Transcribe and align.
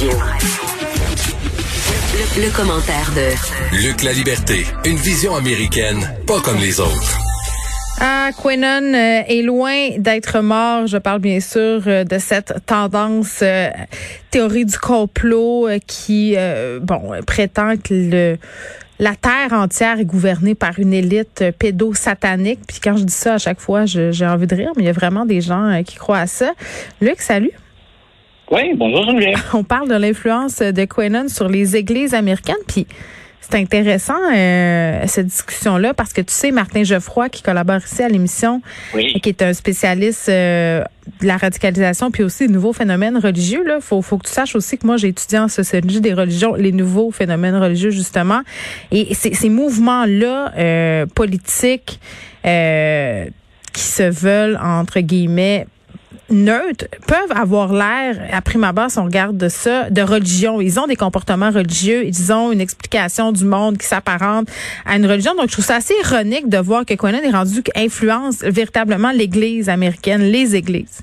Radio. 0.00 0.18
Le, 2.14 2.46
le 2.46 2.56
commentaire 2.56 3.12
de 3.14 3.84
Luc 3.84 4.02
La 4.02 4.12
Liberté, 4.12 4.64
une 4.86 4.96
vision 4.96 5.34
américaine, 5.34 5.98
pas 6.26 6.40
comme 6.40 6.56
les 6.56 6.80
autres. 6.80 7.18
Ah, 8.00 8.30
Quenon 8.42 8.94
euh, 8.94 9.22
est 9.28 9.42
loin 9.42 9.98
d'être 9.98 10.40
mort. 10.40 10.86
Je 10.86 10.96
parle 10.96 11.20
bien 11.20 11.40
sûr 11.40 11.82
euh, 11.86 12.04
de 12.04 12.18
cette 12.18 12.64
tendance 12.64 13.40
euh, 13.42 13.68
théorie 14.30 14.64
du 14.64 14.78
complot 14.78 15.68
qui, 15.86 16.34
bon, 16.80 17.12
prétend 17.26 17.76
que 17.76 17.92
le 17.92 18.38
la 18.98 19.14
terre 19.14 19.52
entière 19.52 19.98
est 19.98 20.04
gouvernée 20.04 20.54
par 20.54 20.78
une 20.78 20.92
élite 20.92 21.44
pédosatanique. 21.58 22.60
Puis 22.66 22.80
quand 22.82 22.96
je 22.96 23.04
dis 23.04 23.14
ça 23.14 23.34
à 23.34 23.38
chaque 23.38 23.60
fois, 23.60 23.86
j'ai 23.86 24.26
envie 24.26 24.46
de 24.46 24.54
rire, 24.54 24.72
mais 24.76 24.82
il 24.82 24.86
y 24.86 24.90
a 24.90 24.92
vraiment 24.92 25.24
des 25.24 25.40
gens 25.40 25.82
qui 25.86 25.96
croient 25.96 26.18
à 26.18 26.26
ça. 26.26 26.52
Luc, 27.00 27.20
salut. 27.20 27.52
Oui, 28.50 28.74
bonjour 28.74 29.04
Geneviève. 29.04 29.40
On 29.54 29.62
parle 29.62 29.88
de 29.88 29.94
l'influence 29.94 30.58
de 30.58 30.84
Quenon 30.84 31.28
sur 31.28 31.48
les 31.48 31.76
églises 31.76 32.14
américaines, 32.14 32.56
puis 32.66 32.84
c'est 33.40 33.54
intéressant 33.54 34.18
euh, 34.34 35.04
cette 35.06 35.26
discussion-là 35.26 35.94
parce 35.94 36.12
que 36.12 36.20
tu 36.20 36.32
sais 36.32 36.50
Martin 36.50 36.82
Geoffroy 36.82 37.28
qui 37.28 37.42
collabore 37.42 37.78
ici 37.78 38.02
à 38.02 38.08
l'émission, 38.08 38.60
qui 38.92 39.28
est 39.28 39.42
un 39.42 39.52
spécialiste 39.52 40.28
euh, 40.28 40.82
de 41.20 41.26
la 41.26 41.36
radicalisation 41.36 42.10
puis 42.10 42.24
aussi 42.24 42.48
des 42.48 42.52
nouveaux 42.52 42.72
phénomènes 42.72 43.18
religieux. 43.18 43.62
Là, 43.64 43.78
faut 43.80 44.02
faut 44.02 44.18
que 44.18 44.26
tu 44.26 44.32
saches 44.32 44.56
aussi 44.56 44.78
que 44.78 44.86
moi 44.86 44.96
j'ai 44.96 45.08
étudié 45.08 45.38
en 45.38 45.48
sociologie 45.48 46.00
des 46.00 46.12
religions 46.12 46.54
les 46.56 46.72
nouveaux 46.72 47.12
phénomènes 47.12 47.56
religieux 47.56 47.90
justement 47.90 48.40
et 48.90 49.14
ces 49.14 49.48
mouvements-là 49.48 50.52
euh, 50.58 51.06
politiques 51.06 52.00
qui 52.42 53.82
se 53.82 54.02
veulent 54.02 54.58
entre 54.60 54.98
guillemets 54.98 55.66
neutres 56.30 56.86
peuvent 57.06 57.32
avoir 57.36 57.72
l'air, 57.72 58.28
à 58.32 58.40
prime 58.42 58.64
abord, 58.64 58.90
si 58.90 58.98
on 58.98 59.04
regarde 59.04 59.36
de 59.36 59.48
ça, 59.48 59.90
de 59.90 60.02
religion. 60.02 60.60
Ils 60.60 60.78
ont 60.78 60.86
des 60.86 60.96
comportements 60.96 61.50
religieux, 61.50 62.04
ils 62.06 62.32
ont 62.32 62.52
une 62.52 62.60
explication 62.60 63.32
du 63.32 63.44
monde 63.44 63.78
qui 63.78 63.86
s'apparente 63.86 64.48
à 64.86 64.96
une 64.96 65.06
religion. 65.06 65.34
Donc, 65.34 65.48
je 65.48 65.52
trouve 65.52 65.64
ça 65.64 65.76
assez 65.76 65.94
ironique 66.04 66.48
de 66.48 66.58
voir 66.58 66.84
que 66.84 66.94
Quenon 66.94 67.20
est 67.22 67.30
rendu 67.30 67.62
influence 67.76 68.40
véritablement 68.42 69.10
l'Église 69.10 69.68
américaine, 69.68 70.22
les 70.22 70.56
églises. 70.56 71.02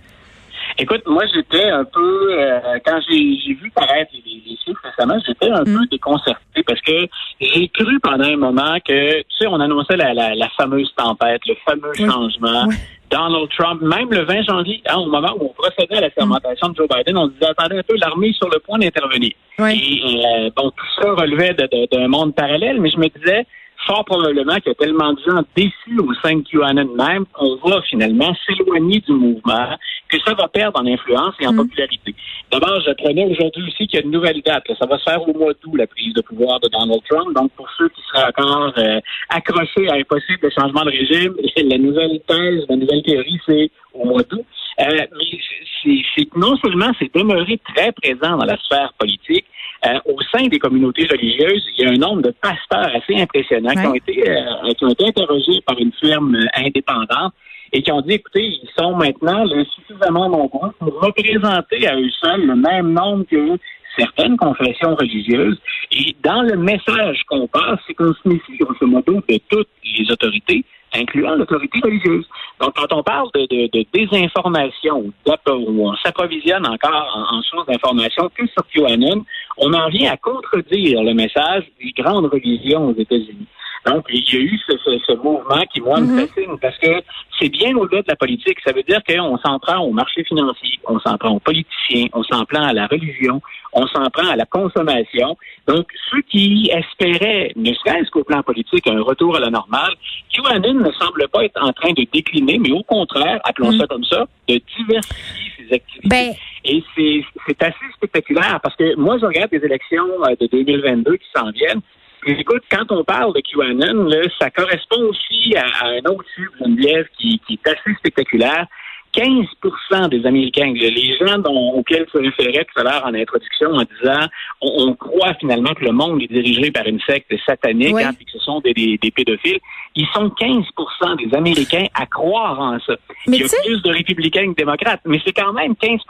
Écoute, 0.80 1.02
moi 1.08 1.24
j'étais 1.34 1.70
un 1.70 1.84
peu 1.86 2.40
euh, 2.40 2.78
quand 2.86 3.00
j'ai 3.10 3.54
vu 3.54 3.72
paraître 3.72 4.12
les, 4.14 4.42
les 4.46 4.58
chiffres 4.64 4.80
récemment, 4.84 5.18
j'étais 5.26 5.50
un 5.50 5.64
peu 5.64 5.72
mm. 5.72 5.88
déconcerté 5.90 6.64
parce 6.66 6.82
que 6.82 7.08
j'ai 7.42 7.68
cru 7.70 8.00
pendant 8.00 8.26
un 8.26 8.38
moment 8.38 8.78
que 8.86 9.22
tu 9.22 9.38
sais 9.40 9.48
on 9.48 9.60
annonçait 9.60 9.98
la, 9.98 10.14
la, 10.14 10.50
fameuse 10.56 10.94
tempête, 10.96 11.42
le 11.48 11.56
fameux 11.66 11.94
changement. 11.96 12.70
Donald 13.10 13.50
Trump, 13.58 13.82
même 13.82 14.12
le 14.12 14.26
20 14.26 14.42
janvier, 14.44 14.82
hein, 14.90 14.98
au 14.98 15.06
moment 15.06 15.34
où 15.40 15.46
on 15.46 15.54
procédait 15.54 15.96
à 15.96 16.02
la 16.02 16.10
fermentation 16.10 16.68
de 16.70 16.76
Joe 16.76 16.88
Biden, 16.90 17.18
on 17.18 17.28
disait 17.28 17.46
attendez 17.46 17.78
un 17.78 17.84
peu, 17.84 17.96
l'armée 17.96 18.34
sur 18.34 18.50
le 18.50 18.60
point 18.60 18.78
d'intervenir. 18.78 19.32
Et 19.60 19.64
euh, 19.64 20.50
bon, 20.56 20.70
tout 20.72 20.86
ça 21.02 21.12
relevait 21.14 21.54
d'un 21.54 22.08
monde 22.10 22.36
parallèle, 22.36 22.82
mais 22.82 22.90
je 22.90 22.98
me 22.98 23.08
disais 23.08 23.46
fort 23.88 24.06
probablement 24.06 24.56
qu'il 24.56 24.68
y 24.68 24.72
a 24.72 24.76
tellement 24.76 25.14
de 25.14 25.20
gens 25.26 25.42
déçus 25.56 26.00
au 26.00 26.14
sein 26.22 26.36
de 26.36 26.44
QAnon 26.44 26.94
même 26.96 27.26
qu'on 27.34 27.56
va 27.56 27.82
finalement 27.84 28.36
s'éloigner 28.46 29.00
du 29.00 29.14
mouvement, 29.14 29.78
que 30.10 30.18
ça 30.26 30.34
va 30.34 30.48
perdre 30.48 30.80
en 30.80 30.86
influence 30.86 31.34
et 31.40 31.48
en 31.48 31.54
mm. 31.54 31.58
popularité. 31.58 32.16
D'abord, 32.52 32.80
j'apprenais 32.86 33.26
aujourd'hui 33.26 33.64
aussi 33.68 33.88
qu'il 33.88 34.00
y 34.00 34.04
a 34.04 34.06
une 34.06 34.12
nouvelle 34.12 34.42
date. 34.42 34.64
Ça 34.80 34.86
va 34.86 34.98
se 34.98 35.04
faire 35.04 35.22
au 35.28 35.34
mois 35.34 35.54
d'août, 35.62 35.76
la 35.76 35.88
prise 35.88 36.14
de 36.14 36.22
pouvoir 36.22 36.60
de 36.60 36.70
Donald 36.70 37.02
Trump. 37.10 37.36
Donc, 37.36 37.52
pour 37.54 37.70
ceux 37.78 37.90
qui 37.90 38.02
seraient 38.12 38.28
encore 38.28 38.74
euh, 38.78 39.00
accrochés 39.30 39.90
à 39.90 39.96
un 39.96 40.04
possible 40.04 40.50
changement 40.58 40.84
de 40.84 40.92
régime, 40.92 41.36
la 41.58 41.78
nouvelle 41.78 42.20
thèse, 42.28 42.66
la 42.70 42.76
nouvelle 42.76 43.04
théorie, 43.04 43.40
c'est 43.46 43.72
au 43.94 44.06
mois 44.06 44.24
d'août. 44.24 44.46
Euh, 44.80 44.86
mais 45.18 45.98
c'est 46.16 46.36
non 46.36 46.56
seulement 46.58 46.92
c'est 47.00 47.14
demeuré 47.14 47.60
très 47.76 47.92
présent 47.92 48.38
dans 48.38 48.46
la 48.46 48.58
sphère 48.58 48.94
politique, 48.98 49.46
euh, 49.88 50.00
au 50.06 50.18
sein 50.32 50.48
des 50.48 50.60
communautés 50.60 51.08
religieuses, 51.10 51.64
il 51.78 51.84
y 51.84 51.88
a 51.88 51.92
un 51.92 51.98
nombre 51.98 52.22
de 52.24 52.34
pasteurs 52.42 52.90
assez 52.96 53.22
impressionnants 53.22 53.74
qui, 53.74 53.88
ont 53.88 53.94
été, 53.94 54.30
euh, 54.30 54.74
qui 54.78 54.86
ont 54.86 54.90
été 54.90 55.08
interrogés 55.08 55.62
par 55.66 55.78
une 55.80 55.92
firme 55.94 56.36
euh, 56.36 56.46
indépendante 56.56 57.34
et 57.74 57.82
qui 57.82 57.92
ont 57.92 58.02
dit, 58.02 58.14
écoutez, 58.14 58.46
ils 58.46 58.70
sont 58.78 58.96
maintenant 58.96 59.46
suffisamment 59.76 60.30
nombreux 60.30 60.72
pour 60.80 61.00
représenter 61.02 61.88
à 61.88 61.96
eux 61.96 62.10
seuls 62.22 62.46
le 62.46 62.56
même 62.56 62.94
nombre 62.94 63.26
que 63.30 63.58
certaines 63.98 64.38
confessions 64.38 64.96
religieuses. 64.96 65.60
Et 65.92 66.16
dans 66.24 66.42
le 66.42 66.56
message 66.56 67.24
qu'on 67.28 67.48
passe, 67.48 67.80
c'est 67.88 67.94
qu'on 67.94 68.14
se 68.14 68.28
méfie, 68.28 68.58
grosso 68.60 68.86
modo, 68.86 69.22
de 69.28 69.40
toutes 69.50 69.70
les 69.84 70.10
autorités, 70.12 70.64
incluant 70.94 71.36
l'autorité 71.36 71.80
religieuse. 71.84 72.26
Donc, 72.62 72.76
quand 72.76 72.94
on 72.94 73.04
parle 73.04 73.30
de, 73.34 73.42
de, 73.42 73.70
de 73.72 73.86
désinformation, 73.94 75.14
où 75.26 75.88
on 75.88 75.96
s'approvisionne 75.98 76.66
encore 76.66 77.28
en, 77.32 77.42
sources 77.42 77.68
d'information 77.68 78.30
que 78.36 78.46
sur 78.48 78.66
QAnon, 78.68 79.26
on 79.58 79.74
en 79.74 79.90
vient 79.90 80.12
à 80.12 80.18
contredire 80.18 81.04
le 81.04 81.14
message 81.14 81.64
des 81.82 81.92
grandes 81.92 82.26
religions 82.26 82.88
aux 82.88 82.96
États-Unis. 82.96 83.48
Donc, 83.88 84.06
il 84.10 84.34
y 84.34 84.38
a 84.38 84.40
eu 84.40 84.60
ce, 84.68 84.74
ce, 84.84 85.14
mouvement 85.14 85.64
qui, 85.74 85.80
moi, 85.80 86.02
me 86.02 86.08
mm-hmm. 86.08 86.28
fascine 86.28 86.60
parce 86.62 86.78
que 86.78 87.02
c'est 87.40 87.50
bien 87.50 87.76
au-delà 87.78 88.02
de 88.02 88.08
la 88.10 88.16
politique. 88.18 88.58
Ça 88.66 88.74
veut 88.74 88.84
dire 88.84 89.02
qu'on 89.08 89.38
s'en 89.38 89.60
prend 89.60 89.80
au 89.80 89.92
marché 89.92 90.24
financier, 90.26 90.80
on 90.86 91.00
s'en 91.00 91.18
prend 91.18 91.30
aux 91.30 91.40
politiciens, 91.40 92.08
on 92.14 92.24
s'en 92.24 92.44
prend 92.46 92.64
à 92.64 92.74
la 92.74 92.88
religion, 92.88 93.42
on 93.72 93.88
s'en 93.88 94.10
prend 94.10 94.28
à 94.28 94.36
la 94.36 94.46
consommation. 94.46 95.38
Donc, 95.68 95.88
ceux 96.12 96.22
qui 96.24 96.70
espéraient, 96.74 97.54
ne 97.56 97.74
serait-ce 97.74 98.12
qu'au 98.12 98.24
plan 98.24 98.44
politique, 98.44 98.88
un 98.88 99.02
retour 99.02 99.38
à 99.38 99.40
la 99.40 99.50
normale, 99.50 99.94
QAnon 100.34 100.74
ne 100.74 100.92
semble 100.92 101.28
pas 101.30 101.46
être 101.46 101.62
en 101.62 101.72
train 101.72 101.94
de 101.94 102.06
décliner, 102.12 102.60
mais 102.60 102.72
au 102.72 102.84
contraire, 102.84 103.40
appelons 103.46 103.72
ça 103.72 103.86
mm. 103.86 103.88
comme 103.88 104.04
ça, 104.04 104.26
de 104.50 104.60
diversifier 104.78 105.52
ses 105.58 105.76
activités. 105.76 106.08
Ben... 106.10 106.34
Et 106.70 106.84
c'est 106.96 107.24
assez 107.62 107.76
spectaculaire 107.96 108.60
parce 108.62 108.76
que 108.76 108.96
moi, 108.96 109.18
je 109.20 109.26
regarde 109.26 109.50
les 109.52 109.64
élections 109.64 110.08
euh, 110.24 110.36
de 110.40 110.48
2022 110.48 111.18
qui 111.18 111.28
s'en 111.36 111.50
viennent. 111.52 111.82
Écoute, 112.26 112.64
quand 112.70 112.92
on 112.92 113.04
parle 113.04 113.34
de 113.34 113.42
QAnon, 113.42 114.10
ça 114.40 114.50
correspond 114.50 115.02
aussi 115.10 115.56
à, 115.56 115.88
un 115.88 116.12
autre 116.12 116.26
chiffre, 116.36 116.52
Geneviève, 116.60 117.08
qui, 117.18 117.40
qui 117.48 117.54
est 117.54 117.70
assez 117.70 117.94
spectaculaire. 118.00 118.68
15% 119.16 120.10
des 120.10 120.26
Américains, 120.26 120.74
les 120.74 121.18
gens 121.18 121.40
dont, 121.40 121.72
auxquels 121.72 122.06
se 122.12 122.18
référait 122.20 122.66
tout 122.66 122.80
à 122.82 122.84
l'heure 122.84 123.04
en 123.06 123.14
introduction 123.14 123.72
en 123.72 123.84
disant 123.84 124.28
on, 124.62 124.94
croit 124.94 125.34
finalement 125.40 125.74
que 125.74 125.86
le 125.86 125.92
monde 125.92 126.22
est 126.22 126.32
dirigé 126.32 126.72
par 126.72 126.86
une 126.86 127.00
secte 127.00 127.34
satanique 127.46 127.96
hein, 127.96 128.12
et 128.20 128.26
que 128.26 128.32
ce 128.32 128.40
sont 128.40 128.60
des, 128.60 128.74
des, 128.74 129.12
pédophiles, 129.12 129.60
ils 129.96 130.08
sont 130.14 130.28
15% 130.28 131.18
des 131.18 131.36
Américains 131.36 131.86
à 131.96 132.06
croire 132.06 132.60
en 132.60 132.80
ça. 132.80 132.96
Il 133.26 133.36
y 133.36 133.44
a 133.44 133.48
plus 133.66 133.82
de 133.82 133.90
républicains 133.90 134.46
que 134.46 134.52
de 134.52 134.56
démocrates, 134.56 135.02
mais 135.06 135.20
c'est 135.26 135.34
quand 135.34 135.54
même 135.54 135.76
15 135.76 136.02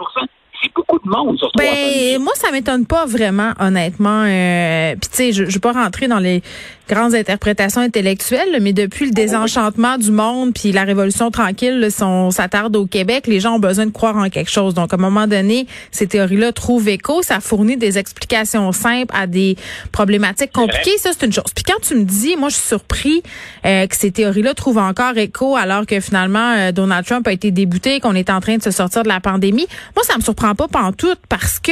c'est 0.62 0.74
beaucoup 0.74 1.00
de 1.00 1.10
monde 1.10 1.38
sur 1.38 1.50
ben, 1.58 2.22
Moi, 2.22 2.34
ça 2.36 2.52
m'étonne 2.52 2.86
pas 2.86 3.06
vraiment, 3.06 3.54
honnêtement. 3.60 4.24
Euh, 4.26 4.96
Puis 5.00 5.10
tu 5.10 5.16
sais, 5.16 5.32
je 5.32 5.44
ne 5.44 5.50
vais 5.50 5.60
pas 5.60 5.72
rentrer 5.72 6.08
dans 6.08 6.20
les 6.20 6.42
grandes 6.88 7.16
interprétations 7.16 7.82
intellectuelles, 7.82 8.60
mais 8.62 8.74
depuis 8.74 9.06
le 9.06 9.12
désenchantement 9.12 9.98
du 9.98 10.12
monde 10.12 10.54
puis 10.54 10.72
la 10.72 10.84
révolution 10.84 11.32
tranquille, 11.32 11.88
on 12.02 12.32
s'attarde 12.32 12.76
au 12.76 12.86
Québec, 12.86 13.28
les 13.28 13.40
gens 13.40 13.56
ont 13.56 13.60
besoin 13.60 13.86
de 13.86 13.92
croire 13.92 14.18
en 14.18 14.30
quelque 14.30 14.52
chose. 14.52 14.74
Donc, 14.74 14.94
à 14.94 14.98
un 14.98 15.00
moment 15.00 15.28
donné, 15.28 15.68
ces 15.92 16.08
théories-là 16.08 16.52
trouvent 16.52 16.88
écho. 16.88 17.22
Ça 17.22 17.40
fournit 17.40 17.78
des 17.78 17.98
explications 17.98 18.72
simples 18.72 19.14
à 19.16 19.28
des 19.28 19.58
problématiques 19.92 20.52
compliquées. 20.52 20.98
Ça, 20.98 21.12
c'est 21.18 21.26
une 21.26 21.34
chose. 21.34 21.52
Puis 21.54 21.64
quand 21.64 21.80
tu 21.82 21.96
me 21.96 22.04
dis, 22.04 22.36
moi, 22.36 22.50
je 22.50 22.56
suis 22.56 22.68
surpris 22.68 23.24
euh, 23.66 23.88
que 23.88 23.96
ces 23.96 24.12
théories-là 24.12 24.54
trouvent 24.54 24.78
encore 24.78 25.18
écho 25.18 25.56
alors 25.56 25.86
que 25.86 26.00
finalement, 26.00 26.54
euh, 26.58 26.72
Donald 26.72 27.06
Trump 27.06 27.28
a 27.28 27.32
été 27.32 27.52
débouté, 27.52 28.00
qu'on 28.00 28.16
est 28.16 28.30
en 28.30 28.40
train 28.40 28.58
de 28.58 28.64
se 28.64 28.72
sortir 28.72 29.04
de 29.04 29.10
la 29.10 29.20
pandémie. 29.20 29.68
Moi, 29.96 30.04
ça 30.04 30.18
me 30.18 30.22
surprend 30.22 30.56
pas 30.56 30.68
pantoute 30.68 31.20
parce 31.30 31.60
que 31.60 31.72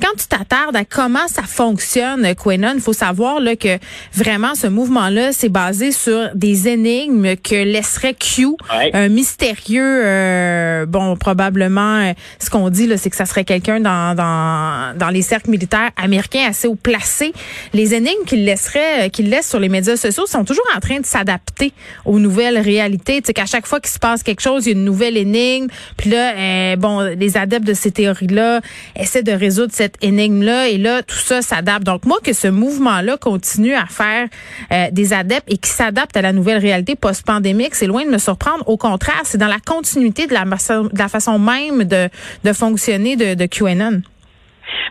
quand 0.00 0.12
tu 0.18 0.26
t'attardes 0.26 0.76
à 0.76 0.84
comment 0.84 1.28
ça 1.28 1.42
fonctionne, 1.42 2.34
Quenon, 2.34 2.72
il 2.74 2.80
faut 2.80 2.92
savoir 2.92 3.40
là, 3.40 3.56
que 3.56 3.78
vraiment 4.12 4.45
justement, 4.46 4.54
ce 4.54 4.66
mouvement-là, 4.66 5.32
c'est 5.32 5.48
basé 5.48 5.92
sur 5.92 6.30
des 6.34 6.68
énigmes 6.68 7.36
que 7.36 7.54
laisserait 7.54 8.14
Q, 8.14 8.48
un 8.92 9.08
mystérieux, 9.08 10.02
euh, 10.04 10.86
bon, 10.86 11.16
probablement, 11.16 11.98
euh, 11.98 12.12
ce 12.38 12.50
qu'on 12.50 12.70
dit, 12.70 12.86
là, 12.86 12.96
c'est 12.96 13.10
que 13.10 13.16
ça 13.16 13.26
serait 13.26 13.44
quelqu'un 13.44 13.80
dans, 13.80 14.14
dans, 14.14 14.96
dans 14.96 15.08
les 15.08 15.22
cercles 15.22 15.50
militaires 15.50 15.90
américains 15.96 16.46
assez 16.48 16.68
haut 16.68 16.76
placé. 16.76 17.32
Les 17.72 17.94
énigmes 17.94 18.24
qu'il 18.26 18.44
laisserait, 18.44 19.10
qu'il 19.10 19.30
laisse 19.30 19.48
sur 19.48 19.60
les 19.60 19.68
médias 19.68 19.96
sociaux 19.96 20.26
sont 20.26 20.44
toujours 20.44 20.66
en 20.74 20.80
train 20.80 21.00
de 21.00 21.06
s'adapter 21.06 21.72
aux 22.04 22.18
nouvelles 22.18 22.58
réalités. 22.58 23.20
Tu 23.20 23.26
sais, 23.26 23.32
qu'à 23.32 23.46
chaque 23.46 23.66
fois 23.66 23.80
qu'il 23.80 23.90
se 23.90 23.98
passe 23.98 24.22
quelque 24.22 24.42
chose, 24.42 24.66
il 24.66 24.72
y 24.72 24.74
a 24.74 24.78
une 24.78 24.84
nouvelle 24.84 25.16
énigme. 25.16 25.68
Puis 25.96 26.10
là, 26.10 26.76
bon, 26.76 27.00
les 27.00 27.36
adeptes 27.36 27.66
de 27.66 27.74
ces 27.74 27.90
théories-là 27.90 28.60
essaient 28.96 29.22
de 29.22 29.32
résoudre 29.32 29.72
cette 29.72 29.96
énigme-là. 30.02 30.68
Et 30.68 30.78
là, 30.78 31.02
tout 31.02 31.16
ça 31.16 31.42
s'adapte. 31.42 31.84
Donc, 31.84 32.04
moi, 32.04 32.18
que 32.22 32.32
ce 32.32 32.48
mouvement-là 32.48 33.16
continue 33.16 33.74
à 33.74 33.86
faire 33.86 34.28
euh, 34.72 34.86
des 34.92 35.12
adeptes 35.12 35.50
et 35.52 35.58
qui 35.58 35.70
s'adapte 35.70 36.16
à 36.16 36.22
la 36.22 36.32
nouvelle 36.32 36.58
réalité 36.58 36.96
post-pandémique, 36.96 37.74
c'est 37.74 37.86
loin 37.86 38.04
de 38.04 38.10
me 38.10 38.18
surprendre. 38.18 38.68
Au 38.68 38.76
contraire, 38.76 39.22
c'est 39.24 39.38
dans 39.38 39.46
la 39.48 39.58
continuité 39.58 40.26
de 40.26 40.34
la, 40.34 40.44
de 40.44 40.98
la 40.98 41.08
façon 41.08 41.38
même 41.38 41.84
de, 41.84 42.08
de 42.44 42.52
fonctionner 42.52 43.16
de, 43.16 43.34
de 43.34 43.46
QAnon. 43.46 44.02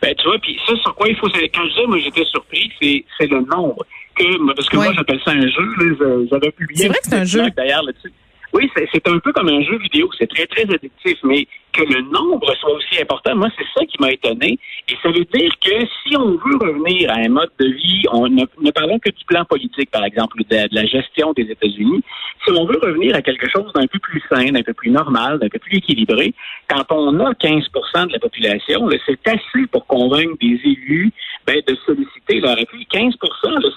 Ben, 0.02 0.16
tu 0.16 0.28
vois, 0.28 0.40
puis 0.40 0.58
ça, 0.68 0.74
sur 0.78 0.96
quoi 0.96 1.08
il 1.08 1.16
faut... 1.16 1.28
Quand 1.28 1.64
je 1.68 1.82
dis, 1.82 1.88
moi, 1.88 1.98
j'étais 2.00 2.26
surpris, 2.26 2.72
c'est 2.80 3.28
le 3.28 3.42
nombre. 3.42 3.86
Que, 4.16 4.54
parce 4.54 4.70
que 4.70 4.78
moi, 4.78 4.94
j'appelle 4.94 5.20
ça 5.26 5.32
un 5.32 5.42
jeu. 5.42 6.28
J'avais 6.32 6.52
publié... 6.52 6.84
C'est 6.84 6.88
vrai 6.88 6.98
que 7.00 7.10
c'est 7.10 7.16
un 7.16 7.26
jeu. 7.26 7.50
D'ailleurs, 7.56 7.84
là-dessus. 7.84 8.14
Oui, 8.54 8.70
c'est 8.76 9.08
un 9.08 9.20
peu 9.20 9.32
comme 9.34 9.50
un 9.50 9.62
jeu 9.62 9.78
vidéo. 9.78 10.10
C'est 10.18 10.28
très, 10.28 10.46
très 10.48 10.64
addictif. 10.64 11.18
Mais 11.24 11.48
que 11.74 11.84
le 11.84 12.02
nombre 12.10 12.56
soit 12.56 12.74
aussi 12.74 13.02
important, 13.02 13.36
moi, 13.36 13.50
c'est 13.58 13.66
ça 13.78 13.86
qui 13.86 13.98
m'a 14.00 14.12
étonné. 14.12 14.58
Et 14.88 14.96
ça 15.04 15.10
veut 15.10 15.26
dire 15.26 15.52
que 15.62 15.86
si 16.04 16.16
on 16.16 16.32
veut 16.32 16.58
revenir 16.60 17.12
à 17.12 17.16
un 17.16 17.30
mode 17.30 17.52
de 17.60 17.68
vie, 17.68 18.04
on 18.12 18.28
ne, 18.28 18.46
ne 18.62 18.72
parlons 18.72 19.00
que 19.00 19.10
du 19.10 19.26
plan 19.26 19.44
politique, 19.46 19.92
par 19.92 20.06
exemple, 20.06 20.38
de, 20.50 20.68
la 20.72 20.86
gestion 20.86 21.34
des 21.34 21.44
États-Unis, 21.44 22.02
si 22.46 22.52
on 22.52 22.66
veut 22.66 22.80
revenir 22.82 23.16
à 23.16 23.22
quelque 23.22 23.50
chose 23.50 23.72
d'un 23.74 23.88
peu 23.88 24.00
plus 24.00 24.22
sain, 24.30 24.52
d'un 24.52 24.64
peu 24.64 24.74
plus 24.74 24.92
normal, 24.92 25.40
d'un 25.40 25.50
peu 25.50 25.60
plus 25.60 25.78
équilibré, 25.78 26.34
quand 26.70 26.86
on 26.92 27.20
a 27.20 27.32
15% 27.34 28.08
de 28.08 28.14
la 28.14 28.20
population, 28.20 28.88
c'est 29.06 29.28
assez 29.28 29.68
pour 29.72 29.86
convaincre 29.88 30.36
des 30.40 30.60
élus 30.64 31.12
ben, 31.46 31.62
de 31.68 31.76
solliciter 31.86 32.40
leur 32.40 32.60
appui. 32.60 32.86
15 32.88 33.14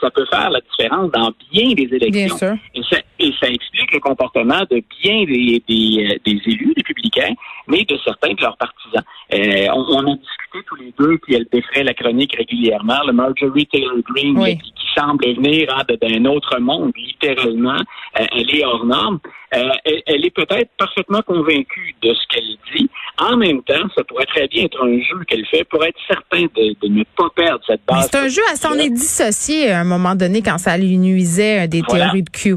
ça 0.01 0.11
peut 0.11 0.27
faire 0.31 0.51
la 0.51 0.61
différence 0.61 1.11
dans 1.13 1.33
bien 1.53 1.73
des 1.75 1.85
élections. 1.95 2.11
Bien 2.11 2.29
sûr. 2.37 2.57
Et, 2.75 2.83
ça, 2.83 2.99
et 3.19 3.33
ça 3.41 3.49
explique 3.49 3.93
le 3.93 4.01
comportement 4.01 4.61
de 4.71 4.83
bien 5.03 5.25
des, 5.25 5.63
des, 5.69 6.09
euh, 6.11 6.19
des 6.25 6.41
élus 6.47 6.73
républicains, 6.77 7.35
mais 7.67 7.85
de 7.85 7.99
certains 8.05 8.33
de 8.35 8.41
leurs 8.41 8.57
partisans. 8.57 9.05
Euh, 9.35 9.67
on, 9.75 10.07
a 10.07 10.17
discuté 10.17 10.59
tous 10.67 10.77
les 10.77 10.95
deux, 10.99 11.19
puis 11.19 11.35
elle 11.35 11.47
défrait 11.53 11.85
la 11.85 11.93
chronique 11.93 12.35
régulièrement, 12.37 13.01
le 13.07 13.13
Marjorie 13.13 13.67
Taylor 13.67 13.99
Greene, 14.09 14.59
qui, 14.59 14.73
semble 14.97 15.27
venir 15.27 15.69
hein, 15.77 15.85
d'un 16.01 16.25
autre 16.25 16.59
monde, 16.59 16.93
littéralement. 16.97 17.79
Euh, 18.19 18.25
elle 18.33 18.55
est 18.55 18.65
hors 18.65 18.85
norme. 18.85 19.21
Euh, 19.55 19.71
elle, 20.07 20.27
est 20.27 20.35
peut-être 20.35 20.71
parfaitement 20.77 21.23
convaincue 21.23 21.95
de 22.03 22.13
ce 22.15 22.27
qu'elle 22.29 22.57
dit. 22.75 22.91
En 23.21 23.37
même 23.37 23.63
temps, 23.63 23.89
ça 23.97 24.05
pourrait 24.05 24.27
très 24.27 24.47
bien 24.47 24.65
être 24.65 24.81
un 24.83 25.01
jeu 25.01 25.25
qu'elle 25.27 25.45
fait 25.47 25.65
pour 25.65 25.85
être 25.85 25.99
certain 26.07 26.43
de, 26.55 26.89
ne 26.89 27.03
pas 27.17 27.29
perdre 27.35 27.65
cette 27.67 27.81
base. 27.87 28.09
C'est 28.11 28.19
un 28.19 28.29
jeu, 28.29 28.43
elle 28.51 28.57
s'en 28.57 28.75
est 28.75 28.91
dissociée 28.91 29.71
à 29.73 29.81
un 29.81 29.85
moment 29.85 30.15
donné 30.15 30.41
quand 30.41 30.59
ça 30.59 30.79
lui 30.79 30.97
nuisait 30.99 31.67
des 31.67 31.83
théories 31.83 32.23
de 32.23 32.31
Q. 32.31 32.57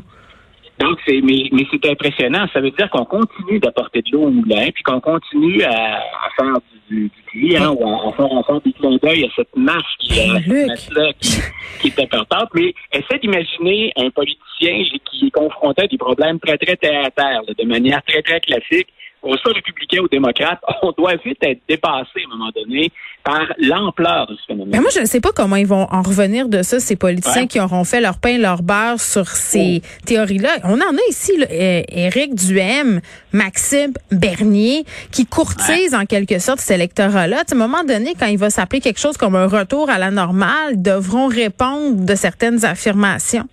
Donc, 0.79 0.97
c'est, 1.05 1.21
mais, 1.21 1.47
mais 1.51 1.65
c'est 1.71 1.89
impressionnant. 1.89 2.47
Ça 2.53 2.59
veut 2.59 2.71
dire 2.71 2.89
qu'on 2.89 3.05
continue 3.05 3.59
d'apporter 3.59 4.01
de 4.01 4.11
l'eau 4.11 4.23
au 4.23 4.31
moulin, 4.31 4.69
puis 4.73 4.83
qu'on 4.83 4.99
continue 4.99 5.63
à, 5.63 5.97
à 5.97 6.29
faire 6.35 6.55
du, 6.89 7.03
du 7.03 7.23
client, 7.29 7.71
hein, 7.71 7.75
ou 7.79 8.09
à, 8.09 8.13
faire, 8.13 8.37
à 8.37 8.43
faire 8.43 8.61
des 8.61 8.73
clins 8.73 8.97
d'œil 9.01 9.25
à 9.25 9.29
cette 9.35 9.55
masse 9.55 9.83
qui, 9.99 10.15
là 10.15 11.13
qui, 11.19 11.39
qui, 11.81 11.87
est 11.87 12.03
importante. 12.03 12.49
Mais 12.55 12.73
essaie 12.91 13.19
d'imaginer 13.19 13.91
un 13.95 14.09
politicien 14.09 14.83
qui 15.11 15.27
est 15.27 15.31
confronté 15.31 15.83
à 15.83 15.87
des 15.87 15.97
problèmes 15.97 16.39
très, 16.39 16.57
très 16.57 16.75
terre 16.75 17.05
à 17.05 17.11
terre, 17.11 17.41
de 17.45 17.65
manière 17.65 18.01
très, 18.03 18.21
très 18.23 18.39
classique 18.39 18.87
soit 19.23 19.53
républicain 19.53 19.99
ou 20.01 20.07
démocrate, 20.07 20.59
on 20.81 20.91
doit 20.91 21.15
vite 21.23 21.37
être 21.41 21.61
dépassé 21.67 22.21
à 22.23 22.33
un 22.33 22.37
moment 22.37 22.51
donné 22.55 22.91
par 23.23 23.45
l'ampleur 23.59 24.27
de 24.27 24.35
ce 24.35 24.45
phénomène. 24.47 24.71
Mais 24.71 24.79
moi, 24.79 24.89
je 24.93 24.99
ne 24.99 25.05
sais 25.05 25.21
pas 25.21 25.31
comment 25.31 25.55
ils 25.55 25.67
vont 25.67 25.87
en 25.91 26.01
revenir 26.01 26.49
de 26.49 26.63
ça, 26.63 26.79
ces 26.79 26.95
politiciens 26.95 27.45
qui 27.45 27.59
auront 27.59 27.83
fait 27.83 28.01
leur 28.01 28.17
pain, 28.17 28.37
leur 28.37 28.63
beurre 28.63 28.99
sur 28.99 29.27
ces 29.27 29.81
oh. 29.83 30.05
théories-là. 30.05 30.49
On 30.63 30.75
en 30.75 30.95
a 30.95 31.09
ici, 31.09 31.37
là, 31.37 31.45
euh, 31.51 31.81
Éric 31.89 32.33
Duhem, 32.35 33.01
Maxime 33.31 33.93
Bernier, 34.11 34.85
qui 35.11 35.25
courtisent 35.25 35.93
en 35.93 36.05
quelque 36.05 36.39
sorte 36.39 36.59
cet 36.59 36.75
électorat-là. 36.77 37.37
À 37.39 37.53
un 37.53 37.57
moment 37.57 37.83
donné, 37.83 38.15
quand 38.19 38.27
il 38.27 38.37
va 38.37 38.49
s'appeler 38.49 38.81
quelque 38.81 38.99
chose 38.99 39.17
comme 39.17 39.35
un 39.35 39.47
retour 39.47 39.89
à 39.89 39.99
la 39.99 40.09
normale, 40.09 40.81
devront 40.81 41.27
répondre 41.27 42.05
de 42.05 42.15
certaines 42.15 42.65
affirmations. 42.65 43.47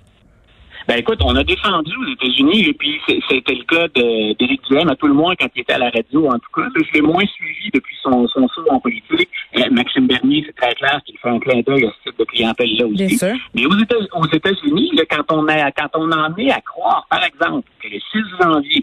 Ben 0.88 0.96
écoute, 0.96 1.18
on 1.22 1.36
a 1.36 1.44
défendu 1.44 1.92
aux 1.96 2.12
États-Unis, 2.12 2.64
et 2.66 2.72
puis 2.72 2.98
c'était 3.06 3.54
le 3.54 3.64
cas 3.64 3.88
d'Éric 3.88 4.62
Duhem, 4.70 4.88
à 4.88 4.96
tout 4.96 5.06
le 5.06 5.12
moins 5.12 5.34
quand 5.36 5.48
il 5.54 5.60
était 5.60 5.74
à 5.74 5.78
la 5.78 5.90
radio, 5.90 6.28
en 6.28 6.38
tout 6.38 6.50
cas. 6.56 6.66
Je 6.74 6.94
l'ai 6.94 7.02
moins 7.02 7.26
suivi 7.26 7.68
depuis 7.74 7.94
son, 8.02 8.26
son 8.28 8.48
saut 8.48 8.64
en 8.70 8.80
politique. 8.80 9.28
Euh, 9.58 9.64
Maxime 9.70 10.06
Bernier, 10.06 10.44
c'est 10.46 10.56
très 10.56 10.74
clair 10.76 10.98
qu'il 11.04 11.18
fait 11.18 11.28
un 11.28 11.38
clin 11.40 11.60
d'œil 11.60 11.84
à 11.84 11.90
ce 11.90 12.08
type 12.08 12.18
de 12.18 12.24
clientèle-là 12.24 12.86
aussi. 12.86 13.20
Mais 13.54 13.66
aux 13.66 14.26
États-Unis, 14.32 14.92
quand 15.10 15.30
on 15.30 15.46
a, 15.48 15.70
quand 15.72 15.90
on 15.94 16.10
en 16.10 16.34
est 16.38 16.50
à 16.50 16.62
croire, 16.62 17.06
par 17.10 17.22
exemple, 17.22 17.68
que 17.82 17.88
le 17.88 17.98
6 18.10 18.42
janvier, 18.42 18.82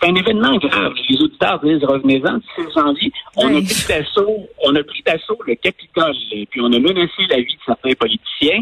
c'est 0.00 0.08
un 0.08 0.14
événement 0.16 0.56
grave. 0.56 0.94
Les 1.08 1.22
auditeurs 1.22 1.60
disent 1.60 1.84
revenez-en, 1.84 2.32
le 2.32 2.64
6 2.66 2.74
janvier. 2.74 3.12
On 3.36 3.46
a 3.46 3.60
pris 3.60 3.84
d'assaut, 3.88 4.48
on 4.64 4.74
a 4.74 4.82
pris 4.82 5.02
d'assaut 5.06 5.38
le 5.46 5.54
Capitole, 5.54 6.14
puis 6.50 6.60
on 6.60 6.72
a 6.72 6.78
menacé 6.80 7.22
la 7.30 7.36
vie 7.36 7.54
de 7.54 7.62
certains 7.64 7.92
politiciens. 7.92 8.60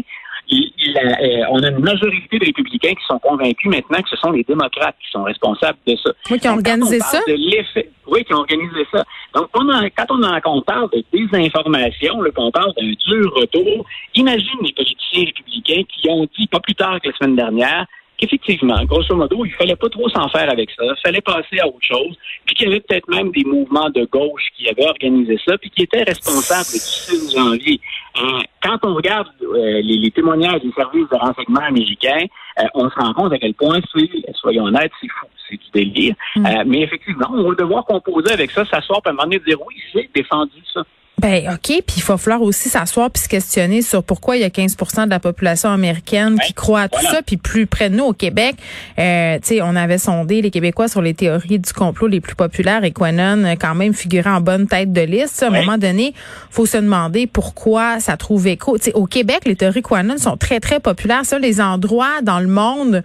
Euh, 0.53 1.45
on 1.49 1.63
a 1.63 1.69
une 1.69 1.79
majorité 1.79 2.37
de 2.37 2.45
républicains 2.45 2.93
qui 2.93 3.05
sont 3.07 3.19
convaincus 3.19 3.71
maintenant 3.71 4.01
que 4.01 4.09
ce 4.09 4.17
sont 4.17 4.31
les 4.31 4.43
démocrates 4.43 4.95
qui 5.03 5.09
sont 5.11 5.23
responsables 5.23 5.77
de 5.87 5.95
ça. 5.95 6.11
Oui, 6.29 6.39
qui 6.39 6.47
ont 6.47 6.53
organisé 6.53 6.99
ça. 6.99 7.19
oui, 7.27 8.23
qui 8.23 8.33
ont 8.33 8.37
organisé 8.37 8.85
ça. 8.91 9.03
Donc, 9.33 9.49
quand 9.53 10.45
on, 10.45 10.61
parle 10.61 10.89
de 10.91 11.03
désinformation, 11.11 12.21
là, 12.21 12.31
qu'on 12.31 12.51
parle 12.51 12.73
d'un 12.75 12.91
dur 13.07 13.33
retour, 13.35 13.85
imagine 14.15 14.59
les 14.61 14.73
politiciens 14.73 15.25
républicains 15.25 15.83
qui 15.89 16.09
ont 16.09 16.27
dit, 16.37 16.47
pas 16.47 16.59
plus 16.59 16.75
tard 16.75 16.99
que 17.01 17.09
la 17.09 17.15
semaine 17.15 17.35
dernière, 17.35 17.85
qu'effectivement, 18.25 18.83
grosso 18.85 19.15
modo, 19.15 19.45
il 19.45 19.51
fallait 19.51 19.75
pas 19.75 19.89
trop 19.89 20.09
s'en 20.09 20.27
faire 20.29 20.49
avec 20.49 20.69
ça. 20.71 20.83
Il 20.83 21.01
fallait 21.03 21.21
passer 21.21 21.59
à 21.59 21.67
autre 21.67 21.81
chose. 21.81 22.15
Puis 22.45 22.55
qu'il 22.55 22.67
y 22.67 22.71
avait 22.71 22.81
peut-être 22.81 23.07
même 23.09 23.31
des 23.31 23.43
mouvements 23.43 23.89
de 23.89 24.05
gauche 24.05 24.43
qui 24.57 24.67
avaient 24.69 24.87
organisé 24.87 25.39
ça, 25.45 25.57
puis 25.57 25.69
qui 25.69 25.83
étaient 25.83 26.03
responsables 26.03 26.65
du 26.65 26.79
6 26.79 27.35
janvier. 27.35 27.79
Euh, 28.17 28.39
quand 28.61 28.77
on 28.83 28.93
regarde 28.95 29.27
euh, 29.41 29.81
les, 29.83 30.11
témoignages 30.11 30.61
des 30.61 30.71
services 30.73 31.09
de 31.09 31.17
renseignement 31.17 31.61
américains, 31.61 32.25
euh, 32.59 32.63
on 32.75 32.89
se 32.89 32.95
rend 32.95 33.13
compte 33.13 33.33
à 33.33 33.39
quel 33.39 33.53
point 33.53 33.79
c'est, 33.93 34.09
soyons 34.35 34.65
honnêtes, 34.65 34.91
c'est 35.01 35.09
fou, 35.09 35.27
c'est 35.49 35.57
du 35.57 35.71
délire. 35.73 36.15
Mm. 36.35 36.63
mais 36.67 36.81
effectivement, 36.81 37.27
on 37.31 37.49
va 37.49 37.55
devoir 37.55 37.85
composer 37.85 38.31
avec 38.31 38.51
ça, 38.51 38.65
s'asseoir, 38.65 39.01
puis 39.01 39.09
à 39.09 39.11
un 39.11 39.13
moment 39.13 39.23
donné 39.23 39.39
dire 39.39 39.57
oui, 39.65 39.75
j'ai 39.93 40.09
défendu 40.13 40.61
ça. 40.73 40.83
Ben 41.19 41.47
OK, 41.53 41.83
puis 41.85 41.97
il 41.97 42.03
va 42.03 42.17
falloir 42.17 42.41
aussi 42.41 42.69
s'asseoir 42.69 43.11
puis 43.11 43.21
se 43.21 43.29
questionner 43.29 43.83
sur 43.83 44.03
pourquoi 44.03 44.35
il 44.35 44.41
y 44.41 44.45
a 44.45 44.49
15% 44.49 45.05
de 45.05 45.09
la 45.11 45.19
population 45.19 45.69
américaine 45.69 46.39
qui 46.39 46.53
croit 46.53 46.81
à 46.81 46.89
tout 46.89 47.05
ça, 47.05 47.21
puis 47.21 47.37
plus 47.37 47.67
près 47.67 47.91
de 47.91 47.95
nous 47.95 48.05
au 48.05 48.13
Québec, 48.13 48.55
euh, 48.97 49.35
tu 49.35 49.55
sais, 49.55 49.61
on 49.61 49.75
avait 49.75 49.99
sondé 49.99 50.41
les 50.41 50.49
Québécois 50.49 50.87
sur 50.87 51.03
les 51.03 51.13
théories 51.13 51.59
du 51.59 51.71
complot 51.71 52.07
les 52.07 52.19
plus 52.19 52.35
populaires 52.35 52.83
et 52.83 52.91
Quanon 52.91 53.55
quand 53.59 53.75
même 53.75 53.93
figurait 53.93 54.31
en 54.31 54.41
bonne 54.41 54.67
tête 54.67 54.91
de 54.91 55.01
liste. 55.01 55.43
À 55.43 55.47
un 55.47 55.51
moment 55.51 55.77
donné, 55.77 56.15
faut 56.49 56.65
se 56.65 56.77
demander 56.77 57.27
pourquoi 57.27 57.99
ça 57.99 58.17
trouve 58.17 58.47
écho. 58.47 58.77
Tu 58.79 58.85
sais, 58.85 58.93
au 58.93 59.05
Québec, 59.05 59.41
les 59.45 59.55
théories 59.55 59.83
Quanon 59.83 60.17
sont 60.17 60.35
très 60.35 60.59
très 60.59 60.79
populaires. 60.79 61.25
Ça, 61.25 61.37
les 61.37 61.61
endroits 61.61 62.21
dans 62.23 62.39
le 62.39 62.47
monde 62.47 63.03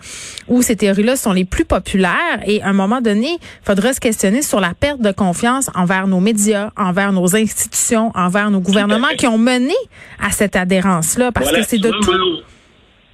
où 0.49 0.63
ces 0.63 0.77
théories-là 0.77 1.17
sont 1.17 1.33
les 1.33 1.45
plus 1.45 1.67
populaires. 1.67 2.41
Et 2.47 2.63
à 2.63 2.69
un 2.69 2.73
moment 2.73 3.03
donné, 3.03 3.33
il 3.33 3.67
faudra 3.67 3.93
se 3.93 4.01
questionner 4.01 4.41
sur 4.41 4.61
la 4.61 4.73
perte 4.73 5.03
de 5.03 5.13
confiance 5.13 5.71
envers 5.75 6.07
nos 6.07 6.21
médias, 6.21 6.71
envers 6.77 7.13
nos 7.13 7.37
institutions 7.37 7.98
envers 8.15 8.51
nos 8.51 8.61
gouvernements 8.61 9.15
qui 9.17 9.27
ont 9.27 9.39
mené 9.39 9.75
à 10.21 10.31
cette 10.31 10.57
adhérence-là, 10.57 11.33
parce 11.33 11.51
que 11.51 11.63
c'est 11.63 11.79
de 11.79 11.91
tout. 11.91 12.43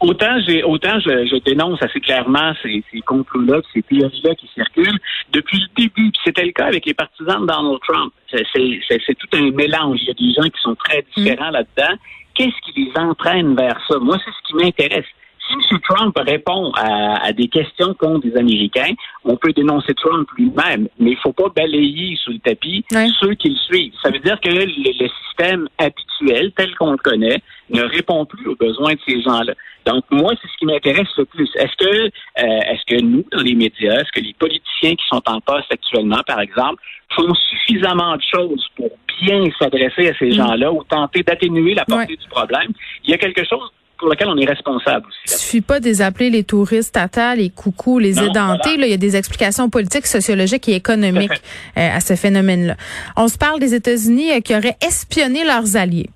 Autant, 0.00 0.38
j'ai, 0.47 0.62
autant 0.62 1.00
je, 1.00 1.43
dénonce 1.45 1.83
assez 1.83 2.00
clairement 2.00 2.53
ces, 2.62 2.85
ces 2.93 3.00
complots-là, 3.00 3.62
ces 3.73 3.81
théories-là 3.83 4.35
qui 4.35 4.50
circulent 4.55 4.99
depuis 5.33 5.59
le 5.59 5.83
début. 5.83 6.12
C'était 6.23 6.45
le 6.45 6.53
cas 6.53 6.67
avec 6.67 6.85
les 6.85 6.93
partisans 6.93 7.41
de 7.41 7.47
Donald 7.47 7.79
Trump. 7.87 8.12
C'est, 8.31 9.14
tout 9.14 9.29
un 9.33 9.50
mélange. 9.53 10.00
Il 10.03 10.09
y 10.09 10.11
a 10.11 10.14
des 10.14 10.33
gens 10.35 10.50
qui 10.50 10.61
sont 10.61 10.75
très 10.75 11.05
différents 11.17 11.50
mm. 11.50 11.55
là-dedans. 11.55 11.95
Qu'est-ce 12.35 12.73
qui 12.73 12.83
les 12.83 12.93
entraîne 13.00 13.55
vers 13.55 13.81
ça? 13.88 13.99
Moi, 13.99 14.19
c'est 14.23 14.31
ce 14.31 14.49
qui 14.49 14.64
m'intéresse 14.64 15.07
si 15.49 15.55
M. 15.55 15.81
Trump 15.89 16.19
répond 16.27 16.73
à, 16.73 17.33
des 17.33 17.49
questions 17.49 17.95
contre 17.95 18.27
des 18.27 18.37
Américains, 18.37 18.95
on 19.25 19.37
peut 19.37 19.53
dénoncer 19.53 19.95
Trump 19.95 20.29
lui-même, 20.37 20.89
mais 20.99 21.11
il 21.11 21.17
ne 21.17 21.21
faut 21.21 21.33
pas 21.33 21.49
balayer 21.55 22.17
sous 22.17 22.33
le 22.33 22.39
tapis 22.39 22.85
ceux 23.21 23.35
qui 23.35 23.51
le 23.51 23.57
suivent. 23.57 23.95
Ça 24.03 24.11
veut 24.11 24.21
dire 24.21 24.41
que 24.41 24.49
le, 24.49 25.09
système 25.27 25.69
habituel, 25.79 26.53
tel 26.57 26.75
qu'on 26.77 26.93
le 26.93 26.97
connaît, 26.97 27.43
ne 27.71 27.83
répond 27.83 28.25
plus 28.25 28.47
aux 28.47 28.55
besoins 28.55 28.95
de 28.95 29.01
ces 29.07 29.21
gens-là. 29.23 29.53
Donc, 29.85 30.05
moi, 30.11 30.33
c'est 30.41 30.49
ce 30.49 30.57
qui 30.59 30.67
m'intéresse 30.67 31.09
le 31.19 31.25
plus. 31.25 31.51
Est-ce 31.57 31.77
que, 31.77 32.07
euh, 32.07 32.11
est-ce 32.39 32.85
que 32.87 33.03
nous, 33.03 33.25
dans 33.33 33.43
les 33.43 33.55
médias, 33.55 33.95
est-ce 34.01 34.13
que 34.13 34.25
les 34.25 34.35
politiciens 34.35 34.95
qui 34.95 35.05
sont 35.09 35.23
en 35.27 35.41
poste 35.41 35.71
actuellement, 35.71 36.23
par 36.27 36.41
exemple, 36.41 36.83
font 37.15 37.35
suffisamment 37.35 38.17
de 38.17 38.23
choses 38.35 38.67
pour 38.77 38.91
bien 39.21 39.45
s'adresser 39.59 40.09
à 40.09 40.15
ces 40.19 40.29
mm. 40.29 40.33
gens-là 40.33 40.73
ou 40.73 40.85
tenter 40.85 41.23
d'atténuer 41.23 41.75
la 41.75 41.85
portée 41.85 42.17
du 42.17 42.29
problème? 42.29 42.73
Il 43.05 43.11
y 43.11 43.15
a 43.15 43.19
quelque 43.19 43.45
chose 43.45 43.71
pour 44.05 44.13
lequel 44.13 44.29
on 44.29 44.37
est 44.37 44.45
responsable 44.45 45.07
aussi. 45.09 45.19
Il 45.25 45.39
suffit 45.39 45.61
pas 45.63 45.81
de 45.81 45.87
les 45.87 46.03
appeler 46.03 46.29
les 46.29 46.45
touristes 46.45 46.95
tata, 46.95 47.35
les 47.35 47.49
coucous, 47.49 47.99
les 47.99 48.23
édentés. 48.23 48.75
il 48.77 48.87
y 48.87 48.93
a 48.93 48.99
des 48.99 49.17
explications 49.17 49.71
politiques, 49.71 50.07
sociologiques 50.07 50.69
et 50.69 50.75
économiques 50.75 51.41
à 51.75 52.01
ce 52.01 52.15
phénomène-là. 52.15 52.77
On 53.17 53.29
se 53.29 53.39
parle 53.39 53.61
des 53.61 53.75
États-Unis 53.75 54.43
qui 54.43 54.55
auraient 54.55 54.77
espionné 54.87 55.43
leurs 55.45 55.77
alliés. 55.77 56.11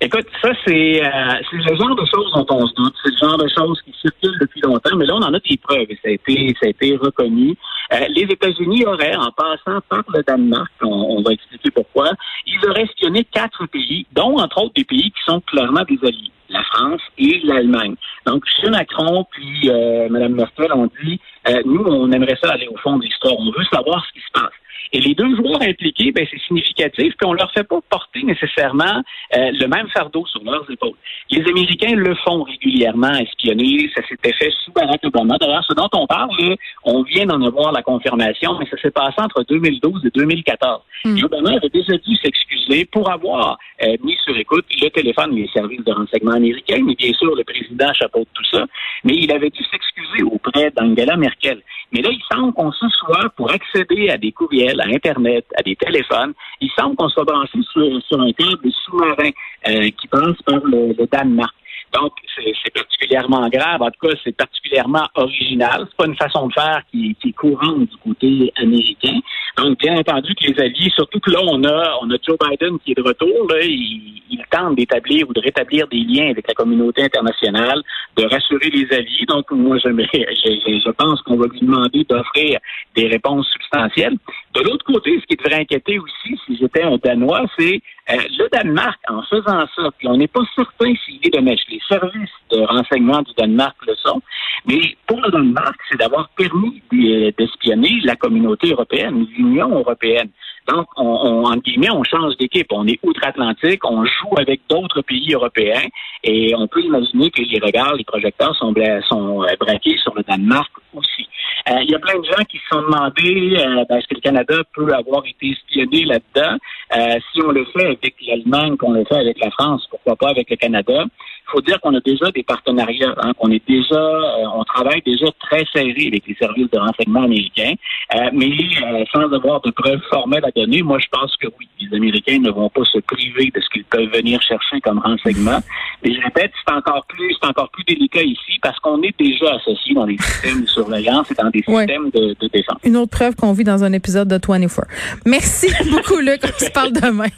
Écoute, 0.00 0.26
ça, 0.42 0.48
euh, 0.48 0.52
c'est 0.64 0.66
le 0.66 1.76
genre 1.76 1.94
de 1.94 2.04
choses 2.06 2.32
dont 2.34 2.46
on 2.50 2.66
se 2.66 2.74
doute. 2.74 2.94
C'est 3.04 3.12
le 3.12 3.18
genre 3.18 3.38
de 3.38 3.48
choses 3.48 3.80
qui 3.82 3.94
circulent 4.00 4.38
depuis 4.40 4.60
longtemps, 4.62 4.96
mais 4.96 5.06
là, 5.06 5.14
on 5.14 5.22
en 5.22 5.34
a 5.34 5.38
des 5.38 5.58
preuves 5.58 5.86
et 5.90 5.98
ça 6.02 6.08
a 6.08 6.12
été, 6.12 6.56
ça 6.60 6.66
a 6.66 6.70
été 6.70 6.96
reconnu. 6.96 7.54
Euh, 7.92 8.06
les 8.08 8.22
États-Unis 8.22 8.84
auraient, 8.86 9.14
en 9.14 9.30
passant 9.30 9.80
par 9.88 10.02
le 10.12 10.22
Danemark, 10.22 10.72
on, 10.82 11.22
va 11.22 11.32
expliquer 11.32 11.70
pourquoi, 11.70 12.12
ils 12.46 12.68
auraient 12.68 12.84
espionné 12.84 13.24
quatre 13.24 13.66
pays, 13.66 14.06
dont, 14.12 14.38
entre 14.38 14.62
autres, 14.62 14.74
des 14.74 14.84
pays 14.84 15.10
qui 15.10 15.22
sont 15.26 15.40
clairement 15.42 15.84
des 15.88 15.98
alliés 16.02 16.32
France 16.64 17.00
et 17.18 17.40
l'Allemagne. 17.44 17.94
Donc, 18.26 18.44
M. 18.62 18.70
Macron 18.70 19.26
puis 19.30 19.70
euh, 19.70 20.08
Mme 20.08 20.34
Merkel 20.34 20.72
ont 20.72 20.90
dit, 21.02 21.20
euh, 21.48 21.62
nous, 21.64 21.84
on 21.86 22.10
aimerait 22.12 22.38
ça 22.42 22.52
aller 22.52 22.68
au 22.68 22.76
fond 22.78 22.98
de 22.98 23.04
l'histoire. 23.04 23.34
On 23.38 23.50
veut 23.50 23.64
savoir 23.72 24.04
ce 24.06 24.12
qui 24.12 24.20
se 24.20 24.32
passe. 24.32 24.52
Et 24.92 25.00
les 25.00 25.14
deux 25.14 25.36
joueurs 25.36 25.62
impliqués, 25.62 26.12
ben, 26.12 26.26
c'est 26.30 26.40
significatif, 26.40 27.14
qu'on 27.20 27.32
leur 27.32 27.50
fait 27.52 27.64
pas 27.64 27.78
porter 27.88 28.22
nécessairement 28.22 29.02
euh, 29.36 29.50
le 29.52 29.66
même 29.66 29.88
fardeau 29.88 30.26
sur 30.26 30.42
leurs 30.42 30.68
épaules. 30.70 30.96
Les 31.30 31.44
Américains 31.48 31.94
le 31.94 32.14
font 32.16 32.42
régulièrement 32.42 33.12
espionner. 33.12 33.90
Ça 33.94 34.02
s'était 34.08 34.32
fait 34.32 34.50
sous 34.64 34.72
Barack 34.72 35.04
Obama. 35.04 35.36
D'ailleurs, 35.38 35.64
ce 35.68 35.74
dont 35.74 35.88
on 35.92 36.06
parle, 36.06 36.56
on 36.84 37.02
vient 37.02 37.26
d'en 37.26 37.42
avoir 37.42 37.72
la 37.72 37.82
confirmation, 37.82 38.56
mais 38.58 38.66
ça 38.70 38.76
s'est 38.80 38.90
passé 38.90 39.16
entre 39.18 39.44
2012 39.44 40.06
et 40.06 40.10
2014. 40.10 40.82
Hmm. 41.04 41.16
Et 41.16 41.24
Obama 41.24 41.50
avait 41.50 41.68
déjà 41.68 41.96
dû 41.96 42.16
s'excuser 42.16 42.84
pour 42.86 43.10
avoir 43.10 43.58
euh, 43.82 43.96
mis 44.02 44.16
sur 44.24 44.36
écoute 44.36 44.66
le 44.80 44.88
téléphone 44.90 45.34
les 45.34 45.48
services 45.48 45.84
de 45.84 45.92
renseignement 45.92 46.32
américains, 46.32 46.82
mais 46.84 46.94
bien 46.94 47.12
sûr, 47.14 47.34
le 47.34 47.44
président 47.44 47.92
chapeau 47.92 48.20
de 48.20 48.28
tout 48.34 48.44
ça. 48.52 48.66
Mais 49.04 49.14
il 49.14 49.32
avait 49.32 49.50
dû 49.50 49.62
s'excuser 49.64 50.22
auprès 50.22 50.70
d'Angela 50.70 51.16
Merkel. 51.16 51.62
Mais 51.92 52.02
là, 52.02 52.10
il 52.12 52.22
semble 52.32 52.52
qu'on 52.52 52.72
se 52.72 52.88
soit, 52.88 53.30
pour 53.36 53.50
accéder 53.50 54.10
à 54.10 54.16
des 54.16 54.32
courriels, 54.32 54.69
à 54.78 54.86
Internet, 54.86 55.46
à 55.58 55.62
des 55.62 55.76
téléphones, 55.76 56.34
il 56.60 56.70
semble 56.78 56.96
qu'on 56.96 57.08
soit 57.08 57.24
branché 57.24 57.58
sur, 57.72 58.20
un 58.20 58.32
câble 58.32 58.70
sous-marin 58.84 59.30
euh, 59.68 59.90
qui 59.90 60.06
passe 60.08 60.40
par 60.46 60.60
le, 60.64 60.94
Danemark. 61.10 61.54
Donc, 61.92 62.12
c'est 62.36 62.72
particulièrement 62.72 63.48
grave. 63.48 63.82
En 63.82 63.90
tout 63.90 64.06
cas, 64.06 64.14
c'est 64.22 64.36
particulièrement 64.36 65.06
original. 65.14 65.86
C'est 65.88 65.96
pas 65.96 66.06
une 66.06 66.16
façon 66.16 66.46
de 66.46 66.52
faire 66.52 66.82
qui, 66.90 67.16
est 67.24 67.32
courante 67.32 67.80
du 67.80 67.96
côté 67.96 68.52
américain. 68.56 69.18
Donc, 69.58 69.78
bien 69.78 69.96
entendu 69.98 70.34
que 70.34 70.46
les 70.46 70.60
alliés, 70.60 70.90
surtout 70.94 71.20
que 71.20 71.30
là, 71.30 71.40
on 71.42 71.62
a, 71.64 71.98
on 72.02 72.10
a 72.10 72.16
Joe 72.26 72.36
Biden 72.38 72.78
qui 72.80 72.92
est 72.92 72.94
de 72.94 73.02
retour, 73.02 73.48
là, 73.50 73.60
il, 73.62 74.22
il 74.30 74.42
tente 74.50 74.76
d'établir 74.76 75.28
ou 75.28 75.32
de 75.32 75.40
rétablir 75.40 75.86
des 75.88 75.98
liens 76.00 76.30
avec 76.30 76.46
la 76.48 76.54
communauté 76.54 77.02
internationale, 77.02 77.82
de 78.16 78.24
rassurer 78.24 78.70
les 78.70 78.86
alliés. 78.96 79.26
Donc, 79.28 79.50
moi, 79.50 79.76
je, 79.78 79.88
je, 79.88 80.80
je 80.84 80.90
pense 80.92 81.20
qu'on 81.22 81.36
va 81.36 81.46
lui 81.46 81.60
demander 81.60 82.04
d'offrir 82.04 82.58
des 82.94 83.08
réponses 83.08 83.48
substantielles. 83.50 84.16
De 84.54 84.60
l'autre 84.62 84.84
côté, 84.84 85.20
ce 85.20 85.26
qui 85.26 85.36
devrait 85.36 85.60
inquiéter 85.60 85.98
aussi, 85.98 86.38
si 86.46 86.56
j'étais 86.56 86.82
un 86.82 86.96
Danois, 87.02 87.46
c'est 87.58 87.80
euh, 88.10 88.16
le 88.38 88.48
Danemark, 88.50 88.98
en 89.08 89.22
faisant 89.22 89.66
ça, 89.76 89.90
puis 89.98 90.08
on 90.08 90.16
n'est 90.16 90.28
pas 90.28 90.42
certain 90.54 90.94
s'il 91.04 91.16
est 91.22 91.30
de. 91.30 91.40
Les 91.40 91.80
services 91.88 92.30
de 92.52 92.60
renseignement 92.60 93.22
du 93.22 93.32
Danemark 93.36 93.74
le 93.86 93.94
sont. 93.96 94.20
Mais 94.66 94.96
pour 95.06 95.20
le 95.20 95.30
Danemark, 95.30 95.74
c'est 95.88 95.98
d'avoir 95.98 96.28
permis 96.30 96.82
d'espionner 96.92 97.98
la 98.04 98.14
communauté 98.14 98.70
européenne, 98.70 99.26
l'Union 99.40 99.70
européenne. 99.70 100.30
Donc, 100.68 100.86
on, 100.96 101.56
guillemets, 101.56 101.90
on 101.90 102.04
change 102.04 102.36
d'équipe. 102.36 102.68
On 102.70 102.86
est 102.86 102.98
outre-Atlantique, 103.02 103.84
on 103.84 104.04
joue 104.04 104.34
avec 104.38 104.60
d'autres 104.68 105.02
pays 105.02 105.32
européens 105.34 105.82
et 106.22 106.54
on 106.56 106.68
peut 106.68 106.82
imaginer 106.82 107.30
que 107.30 107.42
les 107.42 107.58
regards, 107.58 107.94
les 107.94 108.04
projecteurs 108.04 108.54
sont, 108.54 108.72
sont 109.08 109.42
euh, 109.42 109.46
braqués 109.58 109.96
sur 109.98 110.14
le 110.14 110.22
Danemark 110.22 110.70
aussi. 110.94 111.26
Euh, 111.68 111.82
il 111.82 111.90
y 111.90 111.94
a 111.94 111.98
plein 111.98 112.18
de 112.18 112.24
gens 112.24 112.44
qui 112.48 112.58
se 112.58 112.64
sont 112.70 112.82
demandé 112.82 113.56
euh, 113.58 113.84
ben, 113.88 113.96
est-ce 113.96 114.06
que 114.08 114.14
le 114.14 114.20
Canada 114.20 114.54
peut 114.74 114.92
avoir 114.92 115.24
été 115.26 115.50
espionné 115.50 116.04
là-dedans? 116.04 116.56
Si 116.92 117.40
on 117.42 117.50
le 117.50 117.64
fait 117.66 117.86
avec 117.86 118.14
l'Allemagne, 118.26 118.76
qu'on 118.76 118.92
le 118.92 119.04
fait 119.04 119.16
avec 119.16 119.38
la 119.38 119.50
France, 119.50 119.86
pourquoi 119.90 120.16
pas 120.16 120.30
avec 120.30 120.50
le 120.50 120.56
Canada? 120.56 121.04
Faut 121.46 121.60
dire 121.60 121.80
qu'on 121.80 121.94
a 121.94 122.00
déjà 122.00 122.30
des 122.30 122.42
partenariats, 122.44 123.14
hein, 123.22 123.32
qu'on 123.36 123.50
est 123.50 123.62
déjà, 123.66 123.96
euh, 123.96 124.44
on 124.54 124.62
travaille 124.64 125.02
déjà 125.02 125.26
très 125.40 125.64
serré 125.72 126.06
avec 126.06 126.26
les 126.26 126.36
services 126.36 126.70
de 126.70 126.78
renseignement 126.78 127.24
américains, 127.24 127.74
euh, 128.14 128.30
mais 128.32 128.50
euh, 128.50 129.04
sans 129.12 129.32
avoir 129.32 129.60
de 129.62 129.70
preuves 129.70 130.00
formelles 130.10 130.44
à 130.44 130.50
donner, 130.52 130.82
moi 130.82 130.98
je 131.00 131.06
pense 131.10 131.36
que 131.36 131.48
oui, 131.58 131.68
les 131.80 131.96
Américains 131.96 132.38
ne 132.38 132.50
vont 132.50 132.68
pas 132.68 132.84
se 132.84 132.98
priver 132.98 133.50
de 133.52 133.60
ce 133.60 133.68
qu'ils 133.70 133.84
peuvent 133.84 134.10
venir 134.12 134.40
chercher 134.42 134.80
comme 134.80 135.00
renseignement. 135.00 135.58
Mais 136.04 136.14
je 136.14 136.20
répète, 136.20 136.52
c'est 136.64 136.72
encore 136.72 137.04
plus, 137.06 137.36
c'est 137.40 137.48
encore 137.48 137.68
plus 137.70 137.84
délicat 137.84 138.22
ici 138.22 138.58
parce 138.62 138.78
qu'on 138.78 139.02
est 139.02 139.18
déjà 139.18 139.54
associé 139.54 139.94
dans 139.94 140.06
des 140.06 140.18
systèmes 140.18 140.62
de 140.62 140.66
surveillance 140.66 141.30
et 141.30 141.34
dans 141.34 141.50
des 141.50 141.62
systèmes 141.62 142.10
de, 142.10 142.36
de, 142.40 142.48
défense. 142.48 142.78
Une 142.84 142.96
autre 142.96 143.10
preuve 143.10 143.34
qu'on 143.34 143.52
vit 143.52 143.64
dans 143.64 143.82
un 143.82 143.92
épisode 143.92 144.28
de 144.28 144.38
24. 144.46 144.86
Merci 145.26 145.68
beaucoup, 145.90 146.20
Luc. 146.20 146.40
On 146.80 146.86
se 146.86 146.92
parle 146.92 147.12
demain. 147.12 147.28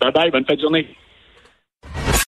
Bye 0.00 0.12
bye, 0.12 0.30
bonne 0.30 0.44
fin 0.44 0.54
de 0.54 0.60
journée. 0.60 0.88